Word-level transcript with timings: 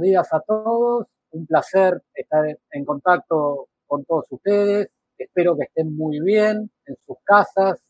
buenos 0.00 0.12
días 0.12 0.32
a 0.32 0.40
todos. 0.40 1.06
Un 1.32 1.46
placer 1.46 2.02
estar 2.14 2.58
en 2.70 2.84
contacto 2.86 3.68
con 3.86 4.04
todos 4.04 4.24
ustedes. 4.30 4.88
Espero 5.18 5.56
que 5.56 5.64
estén 5.64 5.94
muy 5.94 6.20
bien 6.20 6.70
en 6.86 6.96
sus 7.06 7.18
casas, 7.22 7.80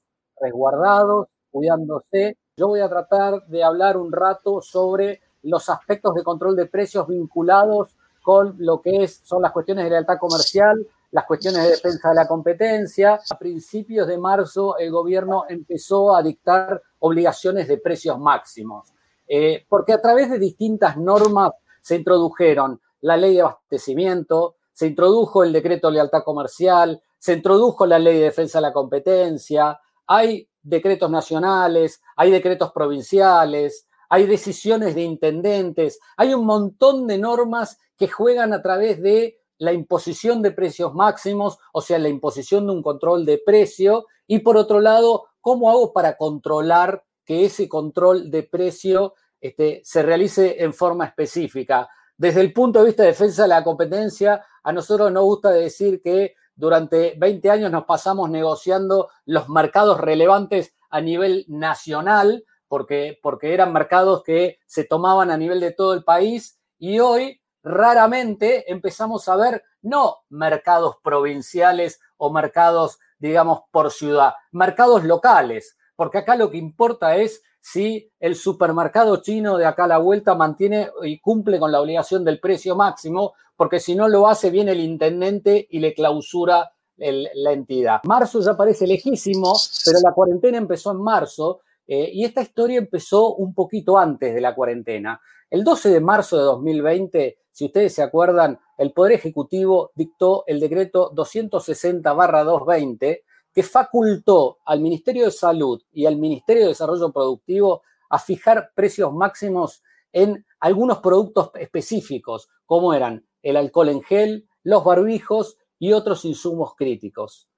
resguardados, 0.40 1.28
cuidándose. 1.52 2.36
Yo 2.56 2.68
voy 2.68 2.80
a 2.80 2.88
tratar 2.88 3.46
de 3.46 3.62
hablar 3.62 3.96
un 3.96 4.10
rato 4.10 4.60
sobre 4.60 5.20
los 5.42 5.68
aspectos 5.68 6.14
de 6.14 6.24
control 6.24 6.56
de 6.56 6.66
precios 6.66 7.06
vinculados 7.06 7.94
con 8.22 8.56
lo 8.58 8.80
que 8.82 9.04
es, 9.04 9.20
son 9.22 9.42
las 9.42 9.52
cuestiones 9.52 9.84
de 9.84 9.90
lealtad 9.90 10.18
comercial, 10.18 10.84
las 11.12 11.24
cuestiones 11.26 11.62
de 11.62 11.70
defensa 11.70 12.08
de 12.08 12.14
la 12.16 12.26
competencia. 12.26 13.20
A 13.30 13.38
principios 13.38 14.08
de 14.08 14.18
marzo 14.18 14.76
el 14.78 14.90
gobierno 14.90 15.44
empezó 15.48 16.14
a 16.16 16.22
dictar 16.24 16.82
obligaciones 16.98 17.68
de 17.68 17.78
precios 17.78 18.18
máximos, 18.18 18.92
eh, 19.28 19.64
porque 19.68 19.92
a 19.92 20.00
través 20.02 20.28
de 20.28 20.40
distintas 20.40 20.96
normas 20.96 21.52
se 21.80 21.96
introdujeron 21.96 22.80
la 23.00 23.16
ley 23.16 23.34
de 23.34 23.42
abastecimiento, 23.42 24.56
se 24.72 24.86
introdujo 24.86 25.44
el 25.44 25.52
decreto 25.52 25.88
de 25.88 25.94
lealtad 25.94 26.22
comercial, 26.24 27.02
se 27.18 27.34
introdujo 27.34 27.86
la 27.86 27.98
ley 27.98 28.18
de 28.18 28.24
defensa 28.24 28.58
de 28.58 28.62
la 28.62 28.72
competencia, 28.72 29.78
hay 30.06 30.48
decretos 30.62 31.10
nacionales, 31.10 32.00
hay 32.16 32.30
decretos 32.30 32.72
provinciales, 32.72 33.86
hay 34.08 34.26
decisiones 34.26 34.94
de 34.94 35.02
intendentes, 35.02 36.00
hay 36.16 36.34
un 36.34 36.44
montón 36.44 37.06
de 37.06 37.18
normas 37.18 37.78
que 37.96 38.08
juegan 38.08 38.52
a 38.52 38.62
través 38.62 39.00
de 39.00 39.38
la 39.58 39.72
imposición 39.72 40.42
de 40.42 40.52
precios 40.52 40.94
máximos, 40.94 41.58
o 41.72 41.82
sea, 41.82 41.98
la 41.98 42.08
imposición 42.08 42.66
de 42.66 42.72
un 42.72 42.82
control 42.82 43.26
de 43.26 43.38
precio, 43.44 44.06
y 44.26 44.38
por 44.38 44.56
otro 44.56 44.80
lado, 44.80 45.26
¿cómo 45.40 45.70
hago 45.70 45.92
para 45.92 46.16
controlar 46.16 47.04
que 47.24 47.44
ese 47.44 47.68
control 47.68 48.30
de 48.30 48.42
precio 48.42 49.14
este, 49.40 49.80
se 49.84 50.02
realice 50.02 50.62
en 50.62 50.72
forma 50.74 51.06
específica? 51.06 51.88
Desde 52.16 52.40
el 52.40 52.52
punto 52.52 52.80
de 52.80 52.86
vista 52.86 53.02
de 53.02 53.10
defensa 53.10 53.42
de 53.42 53.48
la 53.48 53.64
competencia, 53.64 54.44
a 54.62 54.72
nosotros 54.72 55.10
nos 55.10 55.24
gusta 55.24 55.50
decir 55.50 56.02
que 56.02 56.34
durante 56.54 57.14
20 57.16 57.50
años 57.50 57.70
nos 57.70 57.84
pasamos 57.84 58.28
negociando 58.28 59.08
los 59.24 59.48
mercados 59.48 59.98
relevantes 59.98 60.74
a 60.90 61.00
nivel 61.00 61.46
nacional, 61.48 62.44
porque, 62.68 63.18
porque 63.22 63.54
eran 63.54 63.72
mercados 63.72 64.22
que 64.22 64.58
se 64.66 64.84
tomaban 64.84 65.30
a 65.30 65.38
nivel 65.38 65.60
de 65.60 65.72
todo 65.72 65.94
el 65.94 66.04
país, 66.04 66.58
y 66.78 67.00
hoy 67.00 67.40
raramente 67.62 68.70
empezamos 68.70 69.28
a 69.28 69.36
ver 69.36 69.64
no 69.82 70.18
mercados 70.28 70.96
provinciales 71.02 72.00
o 72.16 72.30
mercados, 72.30 72.98
digamos, 73.18 73.62
por 73.70 73.90
ciudad, 73.90 74.34
mercados 74.52 75.04
locales, 75.04 75.76
porque 75.96 76.18
acá 76.18 76.36
lo 76.36 76.50
que 76.50 76.58
importa 76.58 77.16
es 77.16 77.42
si 77.60 78.10
el 78.18 78.36
supermercado 78.36 79.18
chino 79.18 79.58
de 79.58 79.66
acá 79.66 79.84
a 79.84 79.88
la 79.88 79.98
vuelta 79.98 80.34
mantiene 80.34 80.90
y 81.02 81.20
cumple 81.20 81.58
con 81.58 81.70
la 81.70 81.80
obligación 81.80 82.24
del 82.24 82.40
precio 82.40 82.74
máximo, 82.74 83.34
porque 83.56 83.80
si 83.80 83.94
no 83.94 84.08
lo 84.08 84.26
hace, 84.26 84.50
viene 84.50 84.72
el 84.72 84.80
intendente 84.80 85.66
y 85.70 85.80
le 85.80 85.94
clausura 85.94 86.72
la 86.96 87.52
entidad. 87.52 88.00
Marzo 88.04 88.40
ya 88.40 88.56
parece 88.56 88.86
lejísimo, 88.86 89.54
pero 89.84 89.98
la 90.02 90.12
cuarentena 90.12 90.58
empezó 90.58 90.92
en 90.92 91.02
marzo 91.02 91.60
eh, 91.86 92.10
y 92.12 92.24
esta 92.24 92.42
historia 92.42 92.78
empezó 92.78 93.34
un 93.34 93.54
poquito 93.54 93.98
antes 93.98 94.34
de 94.34 94.40
la 94.40 94.54
cuarentena. 94.54 95.20
El 95.48 95.64
12 95.64 95.90
de 95.90 96.00
marzo 96.00 96.36
de 96.36 96.44
2020, 96.44 97.38
si 97.50 97.64
ustedes 97.64 97.94
se 97.94 98.02
acuerdan, 98.02 98.60
el 98.78 98.92
Poder 98.92 99.12
Ejecutivo 99.12 99.90
dictó 99.94 100.44
el 100.46 100.60
decreto 100.60 101.12
260-220 101.14 103.22
que 103.52 103.62
facultó 103.62 104.58
al 104.64 104.80
Ministerio 104.80 105.24
de 105.24 105.30
Salud 105.30 105.82
y 105.92 106.06
al 106.06 106.16
Ministerio 106.16 106.62
de 106.62 106.68
Desarrollo 106.68 107.12
Productivo 107.12 107.82
a 108.08 108.18
fijar 108.18 108.72
precios 108.74 109.12
máximos 109.12 109.82
en 110.12 110.44
algunos 110.60 110.98
productos 110.98 111.50
específicos, 111.54 112.48
como 112.66 112.94
eran 112.94 113.26
el 113.42 113.56
alcohol 113.56 113.88
en 113.88 114.02
gel, 114.02 114.48
los 114.62 114.84
barbijos 114.84 115.56
y 115.78 115.92
otros 115.92 116.24
insumos 116.24 116.74
críticos. 116.76 117.48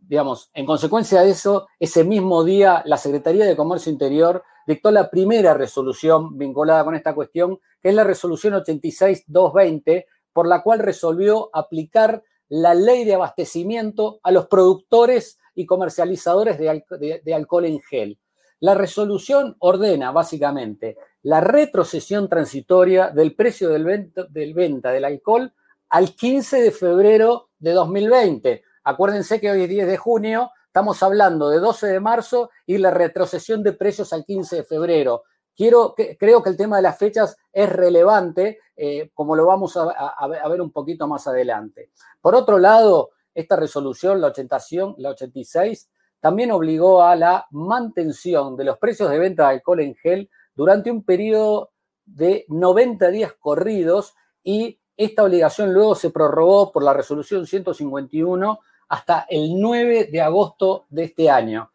Digamos, 0.00 0.50
en 0.52 0.66
consecuencia 0.66 1.22
de 1.22 1.30
eso, 1.30 1.66
ese 1.78 2.04
mismo 2.04 2.44
día 2.44 2.82
la 2.84 2.98
Secretaría 2.98 3.46
de 3.46 3.56
Comercio 3.56 3.90
Interior 3.90 4.44
dictó 4.66 4.90
la 4.90 5.10
primera 5.10 5.54
resolución 5.54 6.36
vinculada 6.36 6.84
con 6.84 6.94
esta 6.94 7.14
cuestión, 7.14 7.58
que 7.80 7.88
es 7.88 7.94
la 7.94 8.04
resolución 8.04 8.54
86-220, 8.54 10.04
por 10.32 10.46
la 10.46 10.62
cual 10.62 10.80
resolvió 10.80 11.48
aplicar 11.54 12.22
la 12.50 12.74
ley 12.74 13.04
de 13.04 13.14
abastecimiento 13.14 14.20
a 14.22 14.32
los 14.32 14.46
productores 14.48 15.38
y 15.54 15.66
comercializadores 15.66 16.58
de, 16.58 17.34
alcohol 17.34 17.64
en 17.64 17.80
gel. 17.80 18.18
La 18.58 18.74
resolución 18.74 19.56
ordena 19.60 20.10
básicamente 20.10 20.98
la 21.22 21.40
retrocesión 21.40 22.28
transitoria 22.28 23.10
del 23.10 23.34
precio 23.34 23.68
del 23.68 23.84
venta, 23.84 24.24
del 24.24 24.54
venta 24.54 24.90
del 24.90 25.04
alcohol 25.04 25.52
al 25.90 26.14
15 26.14 26.60
de 26.60 26.70
febrero 26.70 27.50
de 27.58 27.72
2020. 27.72 28.62
Acuérdense 28.84 29.40
que 29.40 29.50
hoy 29.50 29.62
es 29.62 29.68
10 29.68 29.86
de 29.86 29.96
junio, 29.96 30.50
estamos 30.66 31.02
hablando 31.02 31.50
de 31.50 31.58
12 31.58 31.86
de 31.86 32.00
marzo 32.00 32.50
y 32.66 32.78
la 32.78 32.90
retrocesión 32.90 33.62
de 33.62 33.74
precios 33.74 34.12
al 34.12 34.24
15 34.24 34.56
de 34.56 34.64
febrero. 34.64 35.24
Quiero, 35.60 35.94
creo 35.94 36.42
que 36.42 36.48
el 36.48 36.56
tema 36.56 36.76
de 36.76 36.82
las 36.82 36.96
fechas 36.96 37.36
es 37.52 37.68
relevante, 37.68 38.60
eh, 38.74 39.10
como 39.12 39.36
lo 39.36 39.44
vamos 39.44 39.76
a, 39.76 40.26
ver 40.48 40.62
un 40.62 40.70
poquito 40.70 41.06
más 41.06 41.26
adelante. 41.26 41.90
Por 42.18 42.34
otro 42.34 42.58
lado, 42.58 43.10
esta 43.34 43.56
resolución, 43.56 44.22
la, 44.22 44.28
86, 44.28 45.90
también 46.18 46.50
obligó 46.50 47.02
a 47.02 47.14
la 47.14 47.46
mantención 47.50 48.56
de 48.56 48.64
los 48.64 48.78
precios 48.78 49.10
de 49.10 49.18
venta 49.18 49.42
de 49.42 49.56
alcohol 49.56 49.80
en 49.80 49.94
gel 49.96 50.30
durante 50.54 50.90
un 50.90 51.04
periodo 51.04 51.72
de 52.06 52.46
90 52.48 53.10
días 53.10 53.34
corridos 53.38 54.14
y 54.42 54.80
esta 54.96 55.24
obligación 55.24 55.74
luego 55.74 55.94
se 55.94 56.08
prorrogó 56.08 56.72
por 56.72 56.82
la 56.82 56.94
resolución 56.94 57.46
151 57.46 58.60
hasta 58.88 59.26
el 59.28 59.60
9 59.60 60.08
de 60.10 60.22
agosto 60.22 60.86
de 60.88 61.04
este 61.04 61.28
año. 61.28 61.70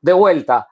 De 0.00 0.14
vuelta, 0.14 0.66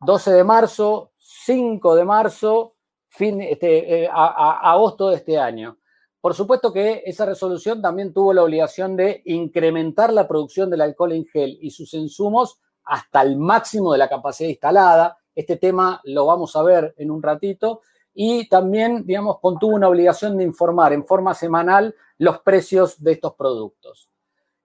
12 0.00 0.32
de 0.32 0.44
marzo, 0.44 1.10
5 1.30 1.94
de 1.94 2.06
marzo, 2.06 2.76
fin, 3.06 3.42
este, 3.42 4.04
eh, 4.04 4.08
a, 4.10 4.72
agosto 4.72 5.10
de 5.10 5.16
este 5.16 5.38
año. 5.38 5.76
Por 6.22 6.32
supuesto 6.32 6.72
que 6.72 7.02
esa 7.04 7.26
resolución 7.26 7.82
también 7.82 8.14
tuvo 8.14 8.32
la 8.32 8.42
obligación 8.42 8.96
de 8.96 9.20
incrementar 9.26 10.10
la 10.10 10.26
producción 10.26 10.70
del 10.70 10.80
alcohol 10.80 11.12
en 11.12 11.26
gel 11.26 11.58
y 11.60 11.70
sus 11.70 11.92
insumos 11.92 12.58
hasta 12.82 13.20
el 13.20 13.36
máximo 13.36 13.92
de 13.92 13.98
la 13.98 14.08
capacidad 14.08 14.48
instalada. 14.48 15.18
Este 15.34 15.58
tema 15.58 16.00
lo 16.04 16.24
vamos 16.24 16.56
a 16.56 16.62
ver 16.62 16.94
en 16.96 17.10
un 17.10 17.22
ratito. 17.22 17.82
Y 18.14 18.48
también, 18.48 19.04
digamos, 19.04 19.38
contuvo 19.38 19.74
una 19.74 19.88
obligación 19.88 20.38
de 20.38 20.44
informar 20.44 20.94
en 20.94 21.04
forma 21.04 21.34
semanal 21.34 21.94
los 22.16 22.40
precios 22.40 23.02
de 23.02 23.12
estos 23.12 23.34
productos. 23.34 24.08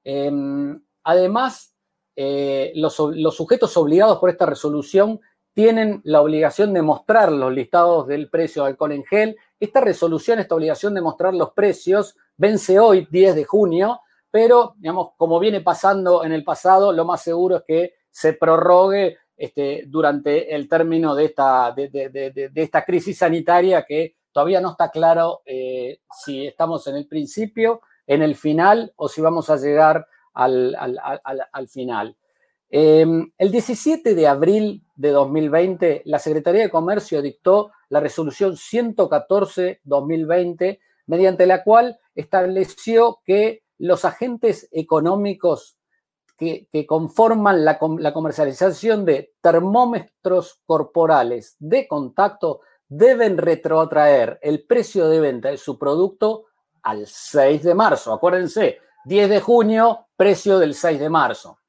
Em, 0.05 0.81
además, 1.03 1.75
eh, 2.15 2.71
los, 2.75 2.97
los 2.99 3.35
sujetos 3.35 3.75
obligados 3.75 4.17
por 4.19 4.29
esta 4.29 4.45
resolución 4.45 5.19
tienen 5.53 6.01
la 6.03 6.21
obligación 6.21 6.73
de 6.73 6.81
mostrar 6.81 7.31
los 7.31 7.53
listados 7.53 8.07
del 8.07 8.29
precio 8.29 8.63
de 8.63 8.69
alcohol 8.69 8.91
en 8.91 9.05
gel. 9.05 9.37
Esta 9.59 9.81
resolución, 9.81 10.39
esta 10.39 10.55
obligación 10.55 10.93
de 10.93 11.01
mostrar 11.01 11.33
los 11.33 11.51
precios, 11.51 12.15
vence 12.37 12.79
hoy, 12.79 13.07
10 13.11 13.35
de 13.35 13.45
junio, 13.45 14.01
pero, 14.31 14.73
digamos, 14.77 15.11
como 15.15 15.39
viene 15.39 15.61
pasando 15.61 16.23
en 16.23 16.31
el 16.31 16.43
pasado, 16.43 16.91
lo 16.91 17.05
más 17.05 17.21
seguro 17.21 17.57
es 17.57 17.63
que 17.67 17.93
se 18.09 18.33
prorrogue 18.33 19.17
este, 19.37 19.83
durante 19.87 20.55
el 20.55 20.67
término 20.67 21.13
de 21.13 21.25
esta, 21.25 21.71
de, 21.71 22.51
esta 22.55 22.83
crisis 22.83 23.19
sanitaria 23.19 23.85
que 23.87 24.15
todavía 24.31 24.59
no 24.59 24.71
está 24.71 24.89
claro 24.89 25.41
eh, 25.45 25.99
si 26.09 26.47
estamos 26.47 26.87
en 26.87 26.95
el 26.95 27.07
principio, 27.07 27.81
en 28.07 28.23
el 28.23 28.35
final 28.35 28.91
o 28.95 29.07
si 29.07 29.21
vamos 29.21 29.51
a 29.51 29.57
llegar 29.57 30.07
al, 30.33 30.75
al 30.75 31.67
final. 31.67 32.15
Em, 32.75 33.31
el 33.37 33.51
17 33.51 34.15
de 34.15 34.25
abril 34.25 34.83
de 34.95 35.11
2020, 35.11 36.01
la 36.05 36.17
Secretaría 36.17 36.63
de 36.63 36.71
Comercio 36.71 37.21
dictó 37.21 37.71
la 37.89 37.99
resolución 37.99 38.55
114-2020, 38.55 40.79
mediante 41.05 41.45
la 41.45 41.63
cual 41.63 41.99
estableció 42.15 43.19
que 43.23 43.61
los 43.77 44.05
agentes 44.05 44.67
económicos 44.71 45.77
que, 46.35 46.67
conforman 46.87 47.63
la, 47.63 47.77
la, 47.99 48.11
comercialización 48.11 49.05
de 49.05 49.35
termómetros 49.39 50.59
corporales 50.65 51.55
de 51.59 51.87
contacto 51.87 52.61
deben 52.87 53.37
retrotraer 53.37 54.39
el 54.41 54.65
precio 54.65 55.09
de 55.09 55.19
venta 55.19 55.49
de 55.49 55.57
su 55.57 55.77
producto 55.77 56.45
al 56.81 57.05
6 57.05 57.61
de 57.61 57.75
marzo. 57.75 58.11
Acuérdense, 58.11 58.79
10 59.05 59.29
de 59.29 59.41
junio, 59.41 60.07
precio 60.17 60.57
del 60.57 60.73
6 60.73 60.99
de 60.99 61.09
marzo. 61.11 61.59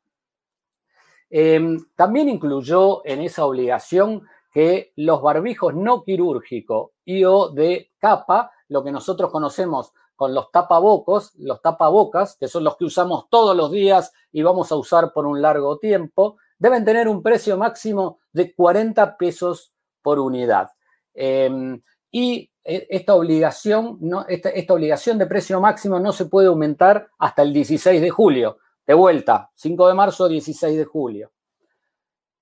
Em, 1.37 1.85
también 1.97 2.29
incluyó 2.29 3.05
en 3.05 3.21
esa 3.21 3.45
obligación 3.45 4.23
que 4.53 4.93
los 4.95 5.21
barbijos 5.21 5.75
no 5.75 6.05
quirúrgicos 6.05 6.93
y 7.05 7.25
o 7.25 7.49
de 7.49 7.91
capa, 7.99 8.53
lo 8.69 8.85
que 8.85 8.93
nosotros 8.93 9.33
conocemos 9.33 9.93
con 10.15 10.33
los 10.33 10.53
tapabocos, 10.53 11.35
los 11.35 11.61
tapabocas, 11.61 12.37
que 12.37 12.47
son 12.47 12.63
los 12.63 12.77
que 12.77 12.85
usamos 12.85 13.29
todos 13.31 13.57
los 13.57 13.73
días 13.73 14.13
y 14.31 14.43
vamos 14.43 14.71
a 14.71 14.77
usar 14.77 15.13
por 15.13 15.27
un 15.27 15.43
largo 15.43 15.79
tiempo, 15.79 16.37
deben 16.57 16.85
tener 16.85 17.09
un 17.09 17.21
precio 17.21 17.59
máximo 17.59 18.21
de 18.33 18.55
40 18.55 19.17
pesos 19.17 19.73
por 20.03 20.21
unidad. 20.21 20.71
Em, 21.15 21.83
y 22.13 22.49
e, 22.63 22.87
esta 22.91 23.17
obligación, 23.17 23.99
esta, 24.29 24.73
obligación 24.73 25.19
de 25.19 25.27
precio 25.27 25.61
máximo 25.61 25.99
no 25.99 26.13
se 26.13 26.27
puede 26.27 26.47
aumentar 26.47 27.09
hasta 27.19 27.43
el 27.43 27.53
16 27.53 28.01
de 28.01 28.11
julio. 28.11 28.59
De 28.87 28.93
vuelta, 28.93 29.51
5 29.55 29.89
de 29.89 29.95
marzo, 29.95 30.29
16 30.29 30.77
de 30.77 30.85
julio. 30.85 31.33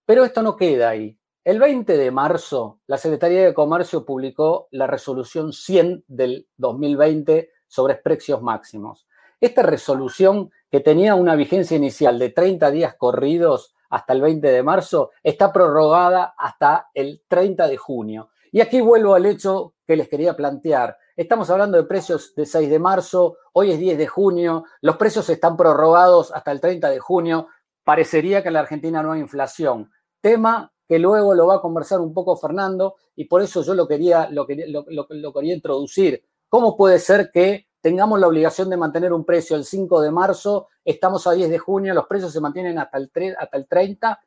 Pero 0.04 0.24
esto 0.24 0.42
no 0.42 0.56
queda 0.56 0.88
ahí. 0.88 1.16
El 1.44 1.60
20 1.60 1.96
de 1.96 2.10
marzo, 2.10 2.80
la 2.86 2.98
Secretaría 2.98 3.44
de 3.44 3.54
Comercio 3.54 4.04
publicó 4.04 4.68
la 4.72 4.86
resolución 4.86 5.52
100 5.52 6.04
del 6.08 6.48
2020 6.56 7.50
sobre 7.68 7.94
precios 7.94 8.42
máximos. 8.42 9.06
Esta 9.40 9.62
resolución, 9.62 10.50
que 10.70 10.80
tenía 10.80 11.14
una 11.14 11.36
vigencia 11.36 11.76
inicial 11.76 12.18
de 12.18 12.30
30 12.30 12.70
días 12.70 12.94
corridos 12.96 13.74
hasta 13.90 14.12
el 14.12 14.20
20 14.20 14.50
de 14.50 14.62
marzo, 14.62 15.10
está 15.22 15.52
prorrogada 15.52 16.34
hasta 16.36 16.88
el 16.94 17.22
30 17.28 17.68
de 17.68 17.76
junio. 17.76 18.30
Y 18.52 18.60
aquí 18.60 18.82
vuelvo 18.82 19.14
al 19.14 19.24
hecho 19.24 19.74
que 19.86 19.96
les 19.96 20.10
quería 20.10 20.36
plantear. 20.36 20.96
Estamos 21.16 21.48
hablando 21.48 21.78
de 21.78 21.84
precios 21.84 22.34
de 22.34 22.44
6 22.44 22.68
de 22.68 22.78
marzo, 22.78 23.38
hoy 23.54 23.72
es 23.72 23.78
10 23.78 23.96
de 23.96 24.06
junio, 24.06 24.64
los 24.82 24.98
precios 24.98 25.28
están 25.30 25.56
prorrogados 25.56 26.30
hasta 26.32 26.52
el 26.52 26.60
30 26.60 26.90
de 26.90 26.98
junio, 26.98 27.48
parecería 27.82 28.42
que 28.42 28.48
en 28.48 28.54
la 28.54 28.60
Argentina 28.60 29.02
no 29.02 29.12
hay 29.12 29.20
inflación. 29.20 29.90
Tema 30.20 30.70
que 30.86 30.98
luego 30.98 31.34
lo 31.34 31.46
va 31.46 31.56
a 31.56 31.60
conversar 31.62 32.00
un 32.00 32.12
poco 32.12 32.36
Fernando 32.36 32.96
y 33.16 33.24
por 33.24 33.40
eso 33.40 33.62
yo 33.62 33.72
lo 33.72 33.88
quería, 33.88 34.28
lo 34.30 34.46
quería 34.46 35.54
introducir. 35.54 36.22
¿Cómo 36.48 36.76
puede 36.76 36.98
ser 36.98 37.30
que 37.32 37.68
tengamos 37.80 38.20
la 38.20 38.28
obligación 38.28 38.68
de 38.68 38.76
mantener 38.76 39.14
un 39.14 39.24
precio 39.24 39.56
el 39.56 39.64
5 39.64 40.02
de 40.02 40.10
marzo, 40.10 40.68
estamos 40.84 41.26
a 41.26 41.32
10 41.32 41.48
de 41.48 41.58
junio, 41.58 41.94
los 41.94 42.06
precios 42.06 42.32
se 42.32 42.40
mantienen 42.40 42.78
hasta 42.78 42.98
el, 42.98 43.10
3, 43.10 43.34
hasta 43.38 43.56
el 43.56 43.66
30 43.66 44.20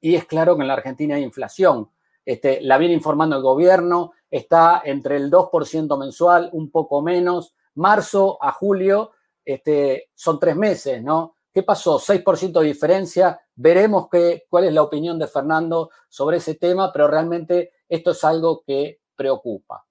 y 0.00 0.14
es 0.14 0.24
claro 0.24 0.56
que 0.56 0.62
en 0.62 0.68
la 0.68 0.74
Argentina 0.74 1.16
hay 1.16 1.22
inflación. 1.22 1.90
Este, 2.24 2.60
la 2.60 2.78
viene 2.78 2.94
informando 2.94 3.36
el 3.36 3.42
gobierno, 3.42 4.12
está 4.30 4.82
entre 4.84 5.16
el 5.16 5.30
2% 5.30 5.98
mensual, 5.98 6.50
un 6.52 6.70
poco 6.70 7.02
menos. 7.02 7.54
Marzo 7.74 8.38
a 8.42 8.52
julio 8.52 9.12
este, 9.44 10.10
son 10.14 10.38
tres 10.38 10.56
meses, 10.56 11.02
¿no? 11.02 11.34
¿Qué 11.52 11.62
pasó? 11.62 11.98
6% 11.98 12.60
de 12.60 12.66
diferencia. 12.66 13.40
Veremos 13.54 14.08
qué, 14.10 14.44
cuál 14.48 14.64
es 14.64 14.72
la 14.72 14.82
opinión 14.82 15.18
de 15.18 15.26
Fernando 15.26 15.90
sobre 16.08 16.36
ese 16.36 16.54
tema, 16.54 16.92
pero 16.92 17.08
realmente 17.08 17.72
esto 17.88 18.12
es 18.12 18.22
algo 18.22 18.62
que 18.64 19.00
preocupa. 19.16 19.84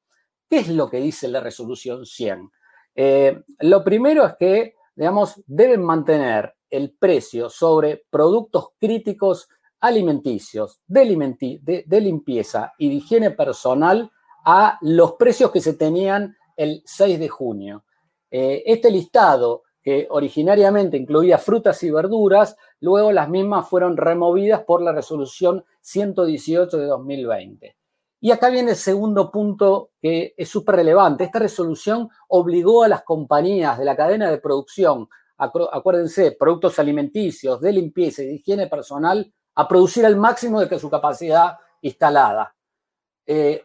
¿Qué 0.49 0.59
es 0.59 0.69
lo 0.69 0.89
que 0.89 0.97
dice 0.97 1.27
la 1.27 1.41
resolución 1.41 2.05
100? 2.05 2.49
Eh, 2.95 3.43
lo 3.59 3.83
primero 3.83 4.25
es 4.25 4.35
que, 4.35 4.75
digamos, 4.95 5.41
deben 5.45 5.83
mantener 5.83 6.55
el 6.69 6.91
precio 6.91 7.49
sobre 7.49 8.05
productos 8.09 8.69
críticos 8.79 9.49
alimenticios, 9.81 10.79
de, 10.87 11.05
limpieza 12.01 12.73
y 12.77 12.89
de 12.89 12.95
higiene 12.95 13.31
personal 13.31 14.11
a 14.45 14.77
los 14.81 15.13
precios 15.13 15.51
que 15.51 15.61
se 15.61 15.73
tenían 15.73 16.35
el 16.55 16.81
6 16.85 17.19
de 17.19 17.29
junio. 17.29 17.83
Eh, 18.31 18.63
este 18.65 18.91
listado, 18.91 19.63
que 19.81 20.07
originariamente 20.09 20.97
incluía 20.97 21.37
frutas 21.37 21.81
y 21.83 21.91
verduras, 21.91 22.55
luego 22.81 23.11
las 23.11 23.29
mismas 23.29 23.67
fueron 23.67 23.95
removidas 23.95 24.63
por 24.63 24.81
la 24.81 24.91
resolución 24.91 25.63
118 25.81 26.77
de 26.77 26.85
2020. 26.85 27.75
Y 28.21 28.31
acá 28.31 28.49
viene 28.49 28.71
el 28.71 28.77
segundo 28.77 29.31
punto 29.31 29.91
que 30.01 30.33
es 30.35 30.49
súper 30.49 30.75
relevante. 30.75 31.23
Esta 31.23 31.39
resolución 31.39 32.09
obligó 32.27 32.83
a 32.83 32.89
las 32.89 33.03
compañías 33.03 33.79
de 33.79 33.85
la 33.85 33.95
cadena 33.95 34.29
de 34.29 34.39
producción, 34.39 35.07
acuérdense, 35.37 36.33
productos 36.33 36.79
alimenticios, 36.79 37.61
de 37.61 37.71
limpieza 37.71 38.23
y 38.23 38.27
de 38.27 38.33
higiene 38.33 38.67
personal, 38.67 39.31
a 39.59 39.67
producir 39.67 40.05
al 40.05 40.15
máximo 40.15 40.61
de 40.61 40.79
su 40.79 40.89
capacidad 40.89 41.57
instalada. 41.81 42.55
Eh, 43.25 43.61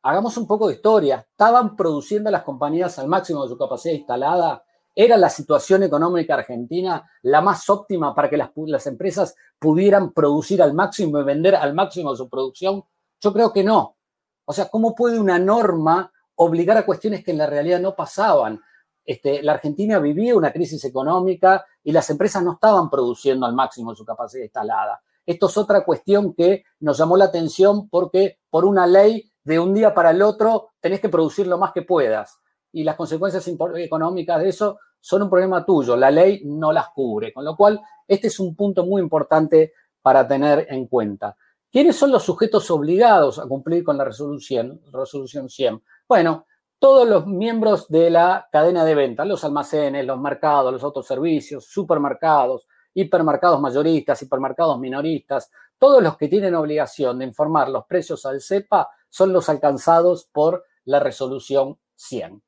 hagamos 0.00 0.34
un 0.38 0.46
poco 0.46 0.66
de 0.66 0.76
historia. 0.76 1.26
¿Estaban 1.30 1.76
produciendo 1.76 2.30
las 2.30 2.42
compañías 2.42 2.98
al 2.98 3.06
máximo 3.06 3.42
de 3.42 3.50
su 3.50 3.58
capacidad 3.58 3.92
instalada? 3.92 4.64
¿Era 4.94 5.18
la 5.18 5.28
situación 5.28 5.82
económica 5.82 6.36
argentina 6.36 7.06
la 7.20 7.42
más 7.42 7.68
óptima 7.68 8.14
para 8.14 8.30
que 8.30 8.38
las, 8.38 8.86
empresas 8.86 9.36
pudieran 9.58 10.12
producir 10.12 10.62
al 10.62 10.72
máximo 10.72 11.20
y 11.20 11.24
vender 11.24 11.54
al 11.54 11.74
máximo 11.74 12.16
su 12.16 12.26
producción? 12.26 12.82
Yo 13.20 13.34
creo 13.34 13.52
que 13.52 13.62
no. 13.62 13.98
O 14.46 14.54
sea, 14.54 14.70
¿cómo 14.70 14.94
puede 14.94 15.20
una 15.20 15.38
norma 15.38 16.10
obligar 16.36 16.78
a 16.78 16.86
cuestiones 16.86 17.22
que 17.22 17.32
en 17.32 17.38
la 17.38 17.46
realidad 17.46 17.78
no 17.78 17.94
pasaban? 17.94 18.58
Este, 19.04 19.42
la 19.42 19.52
Argentina 19.52 19.98
vivía 19.98 20.34
una 20.34 20.50
crisis 20.50 20.82
económica 20.86 21.66
y 21.84 21.92
las 21.92 22.08
empresas 22.08 22.42
no 22.42 22.52
estaban 22.52 22.88
produciendo 22.88 23.44
al 23.44 23.54
máximo 23.54 23.94
su 23.94 24.06
capacidad 24.06 24.44
instalada. 24.44 25.02
Esto 25.30 25.46
es 25.46 25.56
otra 25.58 25.84
cuestión 25.84 26.34
que 26.34 26.64
nos 26.80 26.98
llamó 26.98 27.16
la 27.16 27.26
atención 27.26 27.88
porque 27.88 28.40
por 28.50 28.64
una 28.64 28.84
ley 28.84 29.30
de 29.44 29.60
un 29.60 29.72
día 29.72 29.94
para 29.94 30.10
el 30.10 30.22
otro 30.22 30.70
tenés 30.80 30.98
que 30.98 31.08
producir 31.08 31.46
lo 31.46 31.56
más 31.56 31.70
que 31.72 31.82
puedas. 31.82 32.40
Y 32.72 32.82
las 32.82 32.96
consecuencias 32.96 33.46
económicas 33.46 34.42
de 34.42 34.48
eso 34.48 34.80
son 34.98 35.22
un 35.22 35.30
problema 35.30 35.64
tuyo. 35.64 35.94
La 35.94 36.10
ley 36.10 36.42
no 36.44 36.72
las 36.72 36.88
cubre. 36.88 37.32
Con 37.32 37.44
lo 37.44 37.54
cual, 37.54 37.80
este 38.08 38.26
es 38.26 38.40
un 38.40 38.56
punto 38.56 38.84
muy 38.84 39.00
importante 39.00 39.72
para 40.02 40.26
tener 40.26 40.66
en 40.68 40.88
cuenta. 40.88 41.36
¿Quiénes 41.70 41.94
son 41.94 42.10
los 42.10 42.24
sujetos 42.24 42.68
obligados 42.72 43.38
a 43.38 43.46
cumplir 43.46 43.84
con 43.84 43.96
la 43.96 44.02
resolución, 44.02 44.80
resolución 44.92 45.48
100? 45.48 45.80
Bueno, 46.08 46.46
todos 46.80 47.08
los 47.08 47.24
miembros 47.28 47.86
de 47.86 48.10
la 48.10 48.48
cadena 48.50 48.84
de 48.84 48.96
venta, 48.96 49.24
los 49.24 49.44
almacenes, 49.44 50.04
los 50.04 50.18
mercados, 50.18 50.72
los 50.72 50.82
autoservicios, 50.82 51.66
supermercados, 51.66 52.66
hipermercados 52.94 53.60
mayoristas, 53.60 54.22
hipermercados 54.22 54.78
minoristas, 54.78 55.50
todos 55.78 56.02
los 56.02 56.16
que 56.16 56.28
tienen 56.28 56.54
obligación 56.54 57.18
de 57.18 57.24
informar 57.24 57.68
los 57.68 57.86
precios 57.86 58.24
al 58.26 58.40
CEPA 58.40 58.88
son 59.08 59.32
los 59.32 59.48
alcanzados 59.48 60.28
por 60.30 60.64
la 60.84 61.00
resolución 61.00 61.78
100. 61.96 62.40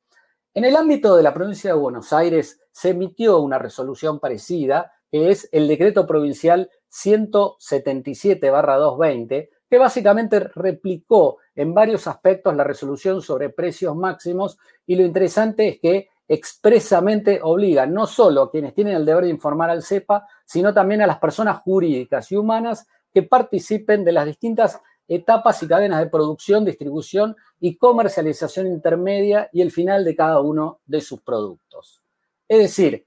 En 0.54 0.64
el 0.64 0.76
ámbito 0.76 1.16
de 1.16 1.22
la 1.22 1.32
provincia 1.32 1.72
de 1.72 1.78
Buenos 1.78 2.12
Aires 2.12 2.60
se 2.70 2.90
emitió 2.90 3.40
una 3.40 3.58
resolución 3.58 4.20
parecida, 4.20 4.92
que 5.10 5.30
es 5.30 5.48
el 5.52 5.66
decreto 5.66 6.06
provincial 6.06 6.70
177-220, 6.90 9.48
que 9.70 9.78
básicamente 9.78 10.40
replicó 10.40 11.38
en 11.54 11.72
varios 11.72 12.06
aspectos 12.06 12.54
la 12.54 12.64
resolución 12.64 13.22
sobre 13.22 13.48
precios 13.48 13.96
máximos 13.96 14.58
y 14.86 14.96
lo 14.96 15.02
interesante 15.02 15.68
es 15.68 15.80
que 15.80 16.10
expresamente 16.28 17.40
obliga 17.42 17.86
no 17.86 18.06
solo 18.06 18.42
a 18.42 18.50
quienes 18.50 18.74
tienen 18.74 18.94
el 18.94 19.04
deber 19.04 19.24
de 19.24 19.30
informar 19.30 19.70
al 19.70 19.82
CEPA, 19.82 20.26
sino 20.44 20.72
también 20.72 21.02
a 21.02 21.06
las 21.06 21.18
personas 21.18 21.60
jurídicas 21.60 22.30
y 22.32 22.36
humanas 22.36 22.86
que 23.12 23.22
participen 23.22 24.04
de 24.04 24.12
las 24.12 24.26
distintas 24.26 24.80
etapas 25.08 25.62
y 25.62 25.68
cadenas 25.68 26.00
de 26.00 26.10
producción, 26.10 26.64
distribución 26.64 27.36
y 27.60 27.76
comercialización 27.76 28.66
intermedia 28.66 29.48
y 29.52 29.60
el 29.60 29.70
final 29.70 30.04
de 30.04 30.16
cada 30.16 30.40
uno 30.40 30.80
de 30.86 31.00
sus 31.00 31.20
productos. 31.20 32.02
Es 32.48 32.58
decir, 32.58 33.06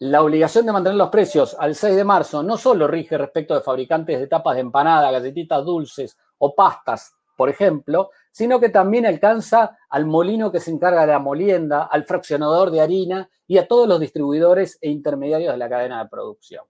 la 0.00 0.22
obligación 0.22 0.66
de 0.66 0.72
mantener 0.72 0.96
los 0.96 1.10
precios 1.10 1.56
al 1.58 1.74
6 1.74 1.96
de 1.96 2.04
marzo 2.04 2.42
no 2.42 2.56
solo 2.56 2.86
rige 2.86 3.18
respecto 3.18 3.54
de 3.54 3.60
fabricantes 3.60 4.18
de 4.18 4.26
tapas 4.26 4.54
de 4.54 4.62
empanada, 4.62 5.10
galletitas 5.10 5.64
dulces 5.64 6.16
o 6.38 6.54
pastas, 6.54 7.14
por 7.36 7.48
ejemplo, 7.48 8.10
sino 8.30 8.60
que 8.60 8.68
también 8.68 9.06
alcanza 9.06 9.78
al 9.88 10.06
molino 10.06 10.52
que 10.52 10.60
se 10.60 10.70
encarga 10.70 11.02
de 11.02 11.12
la 11.12 11.18
molienda, 11.18 11.84
al 11.84 12.04
fraccionador 12.04 12.70
de 12.70 12.80
harina 12.80 13.28
y 13.46 13.58
a 13.58 13.66
todos 13.66 13.88
los 13.88 14.00
distribuidores 14.00 14.78
e 14.80 14.90
intermediarios 14.90 15.52
de 15.52 15.58
la 15.58 15.68
cadena 15.68 16.02
de 16.02 16.08
producción. 16.08 16.64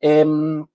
Em, 0.00 0.66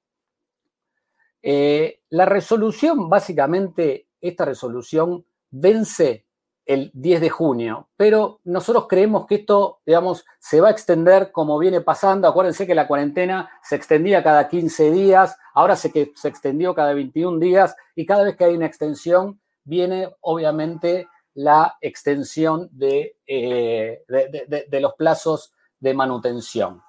eh, 1.42 2.02
la 2.10 2.26
resolución, 2.26 3.10
básicamente, 3.10 4.08
esta 4.22 4.46
resolución 4.46 5.26
vence 5.50 6.26
el 6.66 6.92
10 6.94 7.22
de 7.22 7.30
junio, 7.30 7.90
pero 7.96 8.42
nosotros 8.44 8.88
creemos 8.90 9.26
que 9.26 9.36
esto, 9.36 9.80
digamos, 9.86 10.26
se 10.40 10.60
va 10.60 10.68
a 10.68 10.72
extender 10.72 11.32
como 11.32 11.58
viene 11.58 11.80
pasando. 11.80 12.28
Acuérdense 12.28 12.68
que 12.68 12.76
la 12.76 12.88
cuarentena 12.88 13.50
se 13.64 13.78
extendía 13.78 14.22
cada 14.22 14.50
15 14.50 14.92
días, 14.92 15.38
ahora 15.54 15.78
se, 15.78 15.92
que 15.94 16.12
se 16.16 16.28
extendió 16.28 16.76
cada 16.76 16.94
21 16.94 17.40
días 17.40 17.76
y 17.96 18.06
cada 18.06 18.24
vez 18.24 18.36
que 18.36 18.44
hay 18.44 18.56
una 18.56 18.66
extensión 18.66 19.40
viene 19.68 20.16
obviamente 20.22 21.08
la 21.36 21.78
extensión 21.82 22.70
de, 22.72 23.18
eh, 23.28 24.04
de, 24.08 24.80
los 24.82 24.94
plazos 24.96 25.54
de 25.80 25.94
manutención. 25.94 26.82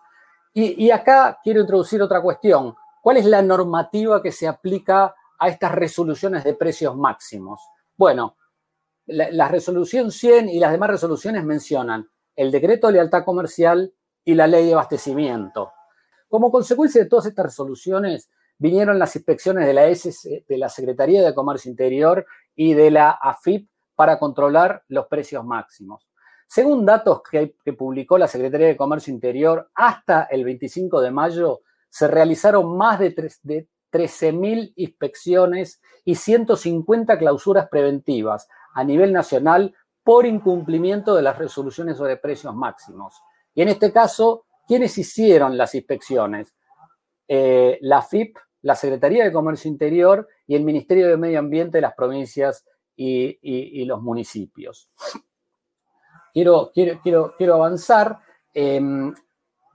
Y, 0.55 0.87
y 0.87 0.91
acá 0.91 1.39
quiero 1.43 1.61
introducir 1.61 2.01
otra 2.01 2.23
cuestión. 2.23 2.75
¿Cuál 3.03 3.19
es 3.19 3.27
la 3.27 3.43
normativa 3.43 4.23
que 4.23 4.33
se 4.33 4.49
aplica 4.49 5.15
a 5.39 5.49
estas 5.49 5.73
resoluciones 5.73 6.45
de 6.45 6.55
precios 6.55 6.97
máximos? 6.97 7.61
Bueno, 7.97 8.37
la, 9.07 9.49
resolución 9.49 10.11
100 10.11 10.49
y 10.51 10.59
las 10.59 10.71
demás 10.71 10.91
resoluciones 10.91 11.45
mencionan 11.45 12.09
el 12.37 12.51
decreto 12.51 12.87
de 12.87 12.95
lealtad 12.95 13.25
comercial 13.25 13.93
y 14.25 14.35
la 14.35 14.47
ley 14.47 14.67
de 14.67 14.75
abastecimiento. 14.75 15.73
Como 16.29 16.51
consecuencia 16.53 17.03
de 17.03 17.09
todas 17.09 17.27
estas 17.27 17.47
resoluciones, 17.47 18.31
vinieron 18.59 18.99
las 18.99 19.15
inspecciones 19.17 19.67
de 19.67 19.73
la, 19.73 19.83
de 19.83 20.59
la 20.59 20.69
Secretaría 20.69 21.25
de 21.25 21.35
Comercio 21.35 21.71
Interior 21.71 22.27
y 22.55 22.75
de 22.75 22.91
la 22.91 23.11
AFIP 23.11 23.69
para 23.95 24.19
controlar 24.19 24.83
los 24.89 25.07
precios 25.07 25.45
máximos. 25.45 26.07
Según 26.47 26.85
datos 26.85 27.23
que, 27.31 27.55
que, 27.65 27.73
publicó 27.73 28.17
la 28.19 28.27
Secretaría 28.27 28.69
de 28.69 28.77
Comercio 28.77 29.13
Interior, 29.13 29.71
hasta 29.75 30.25
el 30.25 30.45
25 30.45 31.01
de 31.01 31.11
mayo 31.11 31.61
se 31.91 32.09
realizaron 32.09 32.77
más 32.77 32.99
de, 32.99 33.11
de 33.43 33.69
13.000 33.93 34.73
inspecciones 34.77 35.81
y 36.05 36.15
150 36.15 37.19
clausuras 37.19 37.69
preventivas 37.69 38.49
a 38.75 38.85
nivel 38.85 39.13
nacional 39.13 39.75
por 40.03 40.27
incumplimiento 40.27 41.15
de 41.15 41.23
las 41.23 41.37
resoluciones 41.37 41.97
sobre 41.97 42.17
precios 42.17 42.55
máximos. 42.55 43.15
Y 43.55 43.63
en 43.63 43.69
este 43.69 43.93
caso, 43.93 44.47
¿quiénes 44.67 44.97
hicieron 44.97 45.57
las 45.59 45.75
inspecciones? 45.75 46.55
Eh, 47.27 47.79
la 47.83 48.01
FIP, 48.01 48.39
la 48.63 48.75
Secretaría 48.75 49.25
de 49.25 49.33
Comercio 49.33 49.71
Interior 49.71 50.29
y 50.47 50.57
el 50.57 50.65
Ministerio 50.65 51.09
de 51.09 51.17
Medio 51.17 51.39
Ambiente 51.39 51.79
de 51.79 51.83
las 51.83 51.95
provincias 51.95 52.65
y, 52.97 53.85
los 53.85 54.03
municipios. 54.03 54.91
Quiero, 56.33 56.71
quiero, 56.75 57.35
quiero, 57.37 57.55
avanzar. 57.55 58.19
Em, 58.53 59.15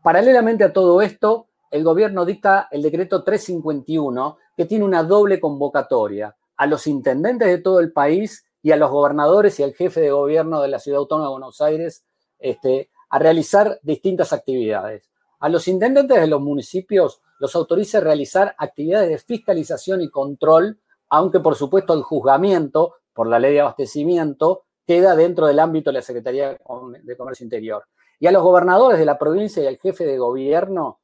paralelamente 0.03 0.63
a 0.63 0.73
todo 0.73 1.01
esto, 1.01 1.47
el 1.71 1.83
gobierno 1.83 2.25
dicta 2.25 2.67
el 2.71 2.81
decreto 2.81 3.23
351, 3.23 4.37
que 4.55 4.65
tiene 4.65 4.85
una 4.85 5.03
doble 5.03 5.39
convocatoria 5.39 6.35
a 6.57 6.67
los 6.67 6.85
intendentes 6.85 7.47
de 7.47 7.57
todo 7.57 7.79
el 7.79 7.91
país 7.91 8.45
y 8.61 8.71
a 8.71 8.77
los 8.77 8.91
gobernadores 8.91 9.59
y 9.59 9.63
al 9.63 9.73
jefe 9.73 10.01
de 10.01 10.11
gobierno 10.11 10.61
de 10.61 10.67
la 10.67 10.79
Ciudad 10.79 10.99
Autónoma 10.99 11.29
de 11.29 11.33
Buenos 11.33 11.61
Aires 11.61 12.05
este, 12.39 12.89
a 13.09 13.19
realizar 13.19 13.79
distintas 13.81 14.33
actividades. 14.33 15.09
A 15.43 15.49
los 15.49 15.67
intendentes 15.67 16.21
de 16.21 16.27
los 16.27 16.39
municipios 16.39 17.21
los 17.37 17.53
autoriza 17.57 17.97
a 17.97 18.01
realizar 18.01 18.55
actividades 18.57 19.09
de 19.09 19.17
fiscalización 19.17 19.99
y 19.99 20.09
control, 20.09 20.79
aunque 21.09 21.41
por 21.41 21.55
supuesto 21.55 21.93
el 21.93 22.01
juzgamiento 22.01 22.93
por 23.11 23.27
la 23.27 23.39
ley 23.39 23.51
de 23.51 23.59
abastecimiento 23.59 24.63
queda 24.87 25.17
dentro 25.17 25.45
del 25.45 25.59
ámbito 25.59 25.89
de 25.89 25.95
la 25.95 26.01
Secretaría 26.01 26.51
de 26.51 27.17
Comercio 27.17 27.43
Interior. 27.43 27.83
Y 28.21 28.27
a 28.27 28.31
los 28.31 28.41
gobernadores 28.41 28.97
de 28.97 29.05
la 29.05 29.19
provincia 29.19 29.61
y 29.61 29.67
al 29.67 29.75
jefe 29.75 30.05
de 30.05 30.17
gobierno 30.17 31.01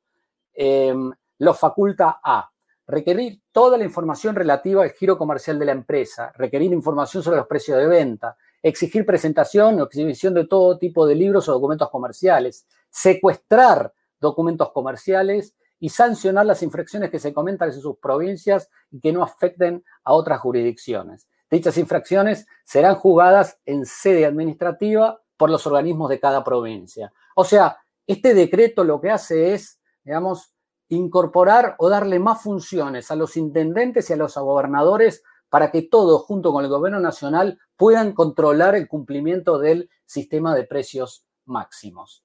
eh, 0.54 0.96
los 1.40 1.60
faculta 1.60 2.22
a 2.24 2.50
requerir 2.88 3.42
toda 3.52 3.78
la 3.78 3.84
información 3.84 4.36
relativa 4.36 4.84
al 4.84 4.92
giro 4.92 5.18
comercial 5.18 5.60
de 5.60 5.66
la 5.66 5.74
empresa, 5.74 6.32
requerir 6.38 6.72
información 6.72 7.22
sobre 7.24 7.40
los 7.40 7.48
precios 7.48 7.78
de 7.78 7.88
venta, 7.88 8.38
exigir 8.64 9.06
presentación 9.06 9.82
o 9.82 9.84
exhibición 9.84 10.34
de 10.34 10.48
todo 10.48 10.78
tipo 10.78 11.06
de 11.06 11.16
libros 11.16 11.50
o 11.50 11.52
documentos 11.52 11.90
comerciales, 11.90 12.66
secuestrar 12.90 13.92
documentos 14.20 14.72
comerciales 14.72 15.56
y 15.80 15.90
sancionar 15.90 16.46
las 16.46 16.62
infracciones 16.62 17.10
que 17.10 17.20
se 17.20 17.34
comentan 17.34 17.70
en 17.70 17.82
sus 17.82 17.98
provincias 17.98 18.70
y 18.92 19.00
que 19.00 19.14
no 19.14 19.24
afecten 19.24 19.84
a 20.04 20.14
otras 20.14 20.42
jurisdicciones. 20.42 21.28
Dichas 21.50 21.78
infracciones 21.78 22.46
serán 22.64 22.96
juzgadas 22.96 23.60
en 23.66 23.86
sede 23.86 24.26
administrativa 24.26 25.22
por 25.38 25.50
los 25.50 25.66
organismos 25.66 26.10
de 26.10 26.20
cada 26.20 26.44
provincia. 26.44 27.12
O 27.36 27.44
sea, 27.44 27.78
este 28.06 28.34
decreto 28.34 28.84
lo 28.84 29.00
que 29.00 29.10
hace 29.10 29.54
es, 29.54 29.80
digamos, 30.04 30.54
incorporar 30.90 31.76
o 31.78 31.90
darle 31.90 32.20
más 32.20 32.42
funciones 32.42 33.10
a 33.12 33.16
los 33.16 33.38
intendentes 33.38 34.10
y 34.10 34.14
a 34.14 34.18
los 34.18 34.36
gobernadores 34.36 35.24
para 35.50 35.72
que 35.72 35.84
todos, 35.84 36.24
junto 36.24 36.52
con 36.52 36.64
el 36.64 36.70
gobierno 36.70 37.00
nacional, 37.00 37.60
puedan 37.76 38.14
controlar 38.14 38.76
el 38.76 38.88
cumplimiento 38.88 39.58
del 39.58 39.90
sistema 40.06 40.56
de 40.56 40.66
precios 40.66 41.26
máximos. 41.46 42.24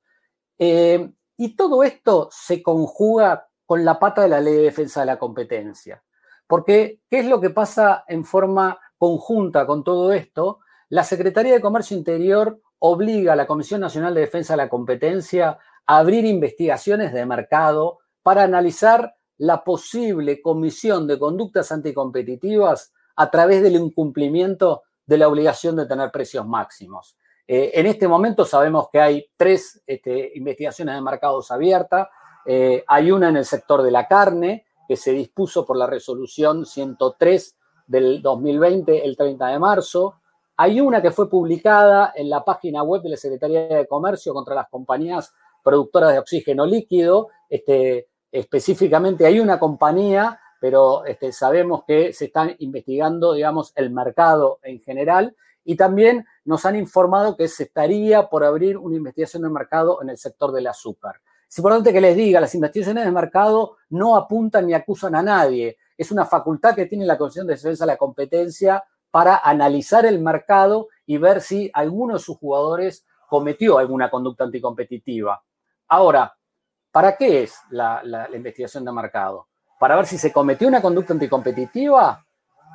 Eh, 0.58 1.10
y 1.36 1.56
todo 1.56 1.82
esto 1.82 2.28
se 2.32 2.62
conjuga 2.62 3.48
con 3.66 3.84
la 3.84 3.98
pata 3.98 4.22
de 4.22 4.28
la 4.28 4.40
ley 4.40 4.54
de 4.54 4.62
defensa 4.62 5.00
de 5.00 5.06
la 5.06 5.18
competencia. 5.18 6.02
Porque, 6.46 7.00
¿qué 7.08 7.20
es 7.20 7.26
lo 7.26 7.40
que 7.40 7.50
pasa 7.50 8.04
en 8.06 8.24
forma 8.24 8.78
conjunta 8.98 9.66
con 9.66 9.82
todo 9.82 10.12
esto? 10.12 10.60
La 10.90 11.04
Secretaría 11.04 11.54
de 11.54 11.60
Comercio 11.60 11.96
Interior 11.96 12.60
obliga 12.78 13.32
a 13.32 13.36
la 13.36 13.46
Comisión 13.46 13.80
Nacional 13.80 14.14
de 14.14 14.20
Defensa 14.20 14.52
de 14.52 14.58
la 14.58 14.68
Competencia 14.68 15.58
a 15.86 15.98
abrir 15.98 16.24
investigaciones 16.24 17.12
de 17.12 17.26
mercado 17.26 17.98
para 18.22 18.42
analizar 18.42 19.16
la 19.38 19.64
posible 19.64 20.40
comisión 20.40 21.06
de 21.06 21.18
conductas 21.18 21.72
anticompetitivas 21.72 22.92
a 23.16 23.30
través 23.30 23.62
del 23.62 23.76
incumplimiento 23.76 24.82
de 25.06 25.18
la 25.18 25.28
obligación 25.28 25.76
de 25.76 25.86
tener 25.86 26.10
precios 26.10 26.46
máximos. 26.46 27.16
Eh, 27.46 27.72
en 27.74 27.86
este 27.86 28.08
momento 28.08 28.44
sabemos 28.44 28.88
que 28.90 29.00
hay 29.00 29.26
tres 29.36 29.82
este, 29.86 30.32
investigaciones 30.34 30.94
de 30.94 31.00
mercados 31.00 31.50
abiertas. 31.50 32.08
Eh, 32.46 32.84
hay 32.86 33.10
una 33.10 33.28
en 33.28 33.36
el 33.36 33.44
sector 33.44 33.82
de 33.82 33.90
la 33.90 34.06
carne, 34.06 34.66
que 34.86 34.96
se 34.96 35.12
dispuso 35.12 35.64
por 35.64 35.76
la 35.76 35.86
resolución 35.86 36.66
103 36.66 37.56
del 37.86 38.22
2020, 38.22 39.04
el 39.04 39.16
30 39.16 39.46
de 39.46 39.58
marzo. 39.58 40.20
Hay 40.56 40.80
una 40.80 41.02
que 41.02 41.10
fue 41.10 41.28
publicada 41.28 42.12
en 42.14 42.30
la 42.30 42.44
página 42.44 42.82
web 42.82 43.02
de 43.02 43.10
la 43.10 43.16
Secretaría 43.16 43.66
de 43.66 43.86
Comercio 43.86 44.32
contra 44.32 44.54
las 44.54 44.68
compañías 44.68 45.32
productoras 45.62 46.12
de 46.12 46.18
oxígeno 46.18 46.66
líquido, 46.66 47.28
este, 47.48 48.08
específicamente 48.30 49.26
hay 49.26 49.40
una 49.40 49.58
compañía, 49.58 50.38
pero 50.60 51.04
este, 51.06 51.32
sabemos 51.32 51.84
que 51.84 52.12
se 52.12 52.26
están 52.26 52.54
investigando, 52.58 53.32
digamos, 53.32 53.72
el 53.74 53.90
mercado 53.90 54.58
en 54.62 54.80
general 54.80 55.34
y 55.64 55.76
también 55.76 56.26
nos 56.44 56.64
han 56.66 56.76
informado 56.76 57.36
que 57.36 57.48
se 57.48 57.64
estaría 57.64 58.28
por 58.28 58.44
abrir 58.44 58.76
una 58.76 58.96
investigación 58.96 59.42
de 59.42 59.48
mercado 59.48 60.02
en 60.02 60.10
el 60.10 60.18
sector 60.18 60.52
del 60.52 60.66
azúcar. 60.66 61.20
Es 61.48 61.58
importante 61.58 61.92
que 61.92 62.00
les 62.00 62.16
diga, 62.16 62.40
las 62.40 62.54
investigaciones 62.54 63.04
de 63.04 63.10
mercado 63.10 63.76
no 63.90 64.16
apuntan 64.16 64.66
ni 64.66 64.74
acusan 64.74 65.14
a 65.14 65.22
nadie. 65.22 65.76
Es 65.96 66.10
una 66.10 66.26
facultad 66.26 66.74
que 66.74 66.86
tiene 66.86 67.06
la 67.06 67.16
Comisión 67.16 67.46
de 67.46 67.54
Defensa 67.54 67.84
de 67.84 67.92
la 67.92 67.96
Competencia 67.96 68.84
para 69.10 69.38
analizar 69.38 70.04
el 70.06 70.20
mercado 70.20 70.88
y 71.06 71.18
ver 71.18 71.40
si 71.40 71.70
alguno 71.72 72.14
de 72.14 72.20
sus 72.20 72.36
jugadores 72.36 73.06
cometió 73.28 73.78
alguna 73.78 74.10
conducta 74.10 74.44
anticompetitiva. 74.44 75.42
Ahora, 75.88 76.34
¿Para 76.94 77.16
qué 77.16 77.42
es 77.42 77.58
la, 77.70 78.28
investigación 78.32 78.84
de 78.84 78.92
mercado? 78.92 79.48
¿Para 79.80 79.96
ver 79.96 80.06
si 80.06 80.16
se 80.16 80.32
cometió 80.32 80.68
una 80.68 80.80
conducta 80.80 81.12
anticompetitiva 81.12 82.24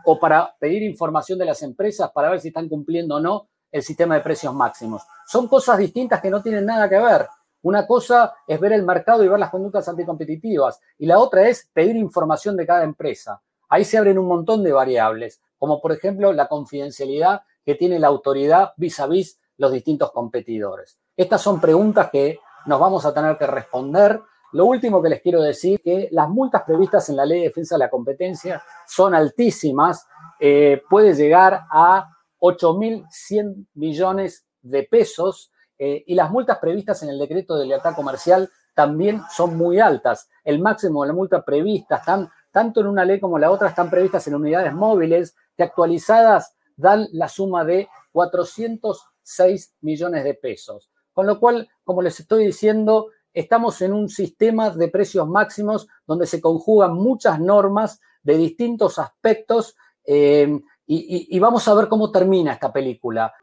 o 0.06 0.20
para 0.20 0.56
pedir 0.60 0.84
información 0.84 1.40
de 1.40 1.46
las 1.46 1.62
empresas 1.64 2.12
para 2.12 2.30
ver 2.30 2.40
si 2.40 2.50
están 2.50 2.68
cumpliendo 2.68 3.16
o 3.16 3.20
no 3.20 3.50
el 3.72 3.84
sistema 3.84 4.16
de 4.16 4.22
precios 4.22 4.54
máximos? 4.54 5.04
Son 5.28 5.48
cosas 5.48 5.78
distintas 5.78 6.22
que 6.22 6.30
no 6.30 6.42
tienen 6.42 6.66
nada 6.66 6.90
que 6.90 7.00
ver. 7.00 7.28
Una 7.62 7.86
cosa 7.86 8.34
es 8.48 8.60
ver 8.60 8.74
el 8.74 8.84
mercado 8.84 9.24
y 9.24 9.28
ver 9.28 9.40
las 9.40 9.50
conductas 9.50 9.88
anticompetitivas 9.90 10.80
y 10.98 11.06
la 11.06 11.20
otra 11.20 11.48
es 11.48 11.70
pedir 11.74 11.96
información 11.98 12.56
de 12.56 12.66
cada 12.66 12.84
empresa. 12.84 13.42
Ahí 13.68 13.84
se 13.84 13.98
abren 13.98 14.18
un 14.18 14.28
montón 14.28 14.64
de 14.64 14.72
variables, 14.72 15.42
como 15.58 15.82
por 15.82 15.92
ejemplo 15.92 16.32
la 16.32 16.48
confidencialidad 16.48 17.42
que 17.66 17.76
tiene 17.76 18.00
la 18.00 18.08
autoridad 18.08 18.74
vis 18.78 19.00
a 19.00 19.08
vis 19.08 19.40
los 19.58 19.72
distintos 19.72 20.12
competidores. 20.12 20.98
Estas 21.16 21.42
son 21.42 21.60
preguntas 21.60 22.10
que 22.10 22.40
nos 22.66 22.80
vamos 22.80 23.06
a 23.06 23.14
tener 23.14 23.38
que 23.38 23.46
responder. 23.46 24.22
Lo 24.52 24.66
último 24.66 25.02
que 25.02 25.10
les 25.10 25.22
quiero 25.22 25.42
decir 25.42 25.76
es 25.76 25.82
que 25.84 26.10
las 26.12 26.30
multas 26.30 26.64
previstas 26.64 27.10
en 27.10 27.18
la 27.18 27.26
ley 27.26 27.40
de 27.40 27.48
defensa 27.48 27.76
de 27.76 27.80
la 27.80 27.90
competencia 27.90 28.64
son 28.88 29.14
altísimas, 29.14 30.08
eh, 30.40 30.82
puede 30.90 31.14
llegar 31.14 31.66
a 31.72 32.10
8.100 32.40 33.68
millones 33.76 34.46
de 34.62 34.84
pesos 34.84 35.52
eh, 35.78 36.04
y 36.08 36.16
las 36.16 36.32
multas 36.32 36.58
previstas 36.60 37.04
en 37.04 37.10
el 37.10 37.20
decreto 37.20 37.56
de 37.56 37.66
libertad 37.66 37.96
comercial 37.96 38.50
también 38.74 39.22
son 39.30 39.58
muy 39.58 39.80
altas. 39.80 40.30
El 40.44 40.60
máximo 40.60 41.04
de 41.04 41.10
la 41.10 41.14
multa 41.14 41.44
prevista, 41.44 41.98
están, 41.98 42.30
tanto 42.52 42.82
en 42.82 42.88
una 42.88 43.06
ley 43.06 43.20
como 43.20 43.38
en 43.38 43.42
la 43.42 43.52
otra, 43.52 43.70
están 43.70 43.90
previstas 43.90 44.26
en 44.28 44.36
unidades 44.36 44.74
móviles 44.74 45.36
que 45.56 45.64
actualizadas 45.64 46.56
dan 46.76 47.08
la 47.12 47.28
suma 47.28 47.66
de 47.66 47.90
406 48.14 49.74
millones 49.82 50.24
de 50.24 50.34
pesos. 50.34 50.90
Con 51.14 51.28
lo 51.28 51.40
cual, 51.40 51.68
como 51.84 52.02
les 52.02 52.20
estoy 52.20 52.46
diciendo, 52.46 53.08
estamos 53.34 53.82
en 53.82 53.94
un 53.94 54.10
sistema 54.10 54.70
de 54.70 54.88
precios 54.88 55.28
máximos 55.28 55.88
donde 56.06 56.28
se 56.28 56.42
conjugan 56.42 56.94
muchas 56.94 57.40
normas 57.40 58.02
de 58.24 58.38
distintos 58.38 59.00
aspectos 59.00 59.76
eh, 60.06 60.60
y, 60.86 61.28
y 61.30 61.40
vamos 61.40 61.68
a 61.68 61.74
ver 61.76 61.88
cómo 61.88 62.12
termina 62.12 62.54
esta 62.54 62.74
película. 62.74 63.34